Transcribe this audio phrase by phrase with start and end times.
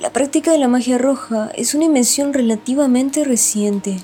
[0.00, 3.98] La práctica de la magia roja es una invención relativamente reciente.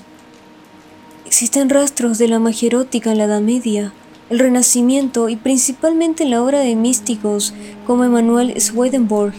[1.25, 3.93] Existen rastros de la magia erótica en la Edad Media,
[4.29, 7.51] el Renacimiento y principalmente en la obra de místicos
[7.87, 9.33] como Emanuel Swedenborg.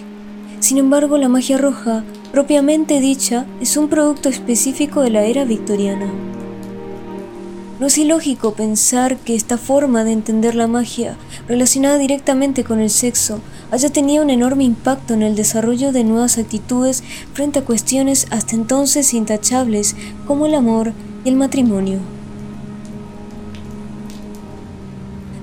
[0.59, 2.03] Sin embargo, la magia roja,
[2.33, 6.11] propiamente dicha, es un producto específico de la era victoriana.
[7.81, 11.17] No es ilógico pensar que esta forma de entender la magia,
[11.47, 13.39] relacionada directamente con el sexo,
[13.71, 17.05] haya tenido un enorme impacto en el desarrollo de nuevas actitudes
[17.35, 19.95] frente a cuestiones hasta entonces intachables
[20.27, 20.93] como el amor
[21.25, 22.01] y el matrimonio.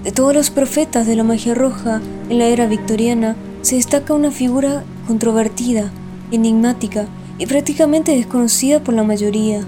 [0.03, 4.29] De todos los profetas de la magia roja en la era victoriana, se destaca una
[4.29, 5.89] figura controvertida,
[6.31, 9.61] enigmática y prácticamente desconocida por la mayoría,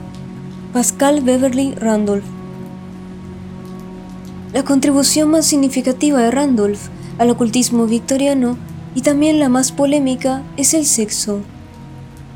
[0.74, 2.37] Pascal Beverly Randolph.
[4.54, 6.80] La contribución más significativa de Randolph
[7.18, 8.58] al ocultismo victoriano
[8.96, 11.42] y también la más polémica es el sexo.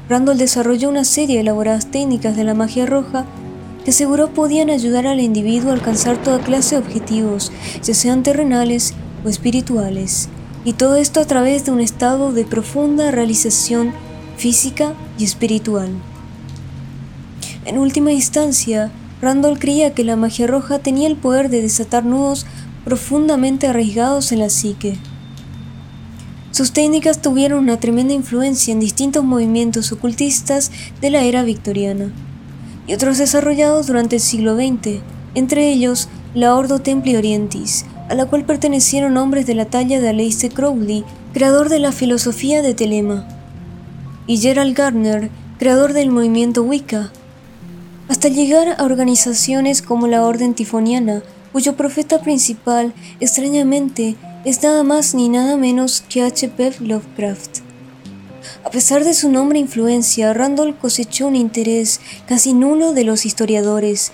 [0.10, 3.26] Randolph desarrolló una serie de elaboradas técnicas de la magia roja
[3.86, 8.94] que aseguró podían ayudar al individuo a alcanzar toda clase de objetivos, ya sean terrenales
[9.24, 10.28] o espirituales,
[10.66, 13.94] y todo esto a través de un estado de profunda realización
[14.36, 15.90] física y espiritual.
[17.66, 18.92] En última instancia,
[19.22, 22.46] Randall creía que la magia roja tenía el poder de desatar nudos
[22.84, 24.98] profundamente arraigados en la psique.
[26.52, 32.12] Sus técnicas tuvieron una tremenda influencia en distintos movimientos ocultistas de la era victoriana
[32.88, 35.02] y otros desarrollados durante el siglo XX,
[35.36, 40.10] entre ellos la Ordo Templi Orientis, a la cual pertenecieron hombres de la talla de
[40.10, 43.28] Aleister Crowley, creador de la filosofía de Telema,
[44.28, 47.12] y Gerald Gardner, creador del movimiento Wicca,
[48.12, 51.24] hasta llegar a organizaciones como la Orden Tifoniana,
[51.54, 56.74] cuyo profeta principal, extrañamente, es nada más ni nada menos que H.P.
[56.82, 57.60] Lovecraft.
[58.66, 63.26] A pesar de su nombre e influencia, Randall cosechó un interés casi nulo de los
[63.26, 64.12] historiadores.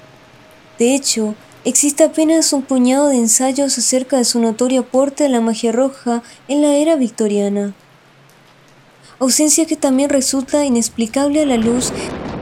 [0.78, 1.34] De hecho,
[1.66, 6.22] existe apenas un puñado de ensayos acerca de su notorio aporte a la magia roja
[6.48, 7.74] en la era victoriana.
[9.18, 11.92] Ausencia que también resulta inexplicable a la luz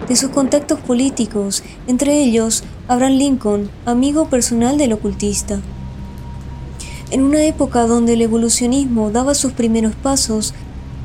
[0.08, 5.60] de sus contactos políticos, entre ellos Abraham Lincoln, amigo personal del ocultista.
[7.12, 10.54] En una época donde el evolucionismo daba sus primeros pasos,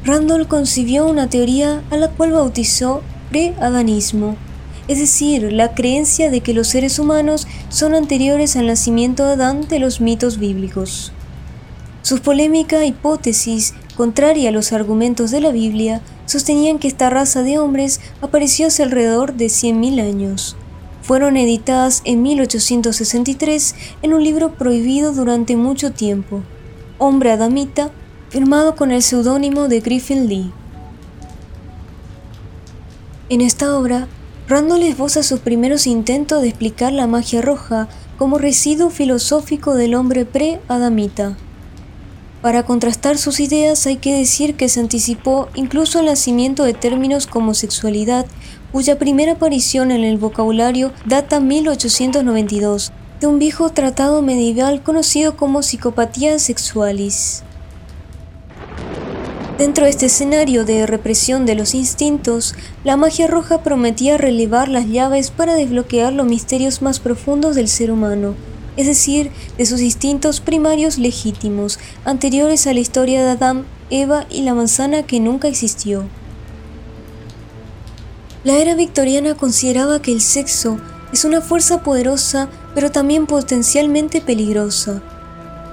[0.05, 4.37] Randall concibió una teoría a la cual bautizó pre-adanismo,
[4.89, 9.69] es decir, la creencia de que los seres humanos son anteriores al nacimiento de Adán
[9.69, 11.13] de los mitos bíblicos.
[12.03, 16.01] Su polémica hipótesis, contraria a los argumentos de la Biblia,
[16.31, 20.57] sostenían que esta raza de hombres apareció hace alrededor de 100.000 años.
[21.03, 26.43] Fueron editadas en 1863 en un libro prohibido durante mucho tiempo,
[26.99, 27.91] Hombre Adamita,
[28.29, 30.53] firmado con el seudónimo de Griffin Lee.
[33.29, 34.07] En esta obra,
[34.47, 37.89] Randall esboza sus primeros intentos de explicar la magia roja
[38.19, 41.37] como residuo filosófico del hombre pre-adamita.
[42.43, 47.27] Para contrastar sus ideas hay que decir que se anticipó incluso al nacimiento de términos
[47.27, 48.25] como sexualidad,
[48.73, 55.63] cuya primera aparición en el vocabulario data 1892, de un viejo tratado medieval conocido como
[55.63, 57.43] psicopatía sexualis.
[59.59, 64.87] Dentro de este escenario de represión de los instintos, la magia roja prometía relevar las
[64.87, 68.35] llaves para desbloquear los misterios más profundos del ser humano,
[68.81, 74.43] es decir, de sus instintos primarios legítimos, anteriores a la historia de Adán, Eva y
[74.43, 76.05] la manzana que nunca existió.
[78.43, 80.79] La era victoriana consideraba que el sexo
[81.13, 85.03] es una fuerza poderosa pero también potencialmente peligrosa,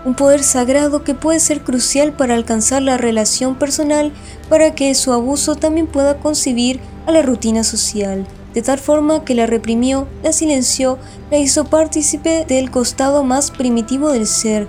[0.03, 4.11] un poder sagrado que puede ser crucial para alcanzar la relación personal
[4.49, 8.25] para que su abuso también pueda concebir a la rutina social,
[8.57, 10.97] de tal forma que la reprimió, la silenció,
[11.29, 14.67] la hizo partícipe del costado más primitivo del ser.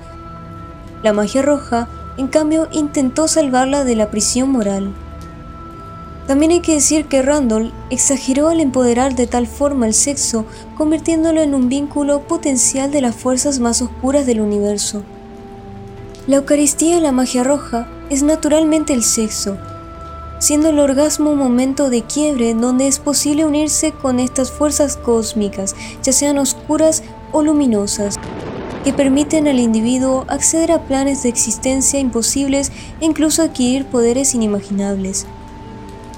[1.03, 1.89] La magia roja,
[2.19, 4.95] en cambio, intentó salvarla de la prisión moral.
[6.27, 10.45] También hay que decir que Randall exageró al empoderar de tal forma el sexo,
[10.77, 15.03] convirtiéndolo en un vínculo potencial de las fuerzas más oscuras del universo.
[16.27, 19.57] La Eucaristía de la magia roja es naturalmente el sexo,
[20.39, 25.75] siendo el orgasmo un momento de quiebre donde es posible unirse con estas fuerzas cósmicas,
[26.03, 27.03] ya sean oscuras
[27.33, 28.17] o luminosas,
[28.85, 32.71] que permiten al individuo acceder a planes de existencia imposibles
[33.01, 35.27] e incluso adquirir poderes inimaginables.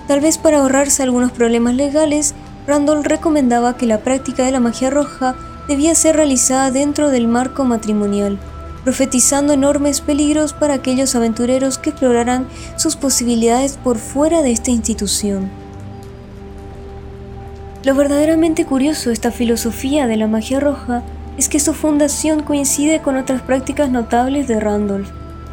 [0.06, 2.34] Tal vez para ahorrarse algunos problemas legales,
[2.67, 5.34] Randall recomendaba que la práctica de la magia roja
[5.69, 8.38] debía ser realizada dentro del marco matrimonial,
[8.85, 12.47] profetizando enormes peligros para aquellos aventureros que exploraran
[12.77, 15.50] sus posibilidades por fuera de esta institución.
[17.85, 21.03] Lo verdaderamente curioso de esta filosofía de la magia roja
[21.38, 25.09] es que su fundación coincide con otras prácticas notables de Randolph.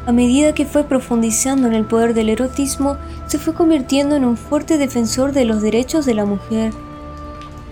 [0.05, 2.97] A medida que fue profundizando en el poder del erotismo,
[3.27, 6.73] se fue convirtiendo en un fuerte defensor de los derechos de la mujer.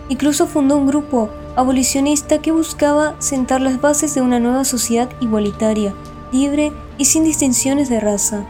[0.09, 5.93] Incluso fundó un grupo abolicionista que buscaba sentar las bases de una nueva sociedad igualitaria,
[6.31, 8.45] libre y sin distinciones de raza.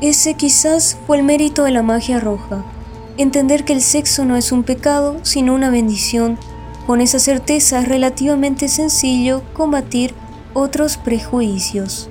[0.00, 2.64] Ese quizás fue el mérito de la magia roja,
[3.16, 6.38] entender que el sexo no es un pecado, sino una bendición.
[6.86, 10.14] Con esa certeza es relativamente sencillo combatir
[10.54, 12.08] otros prejuicios.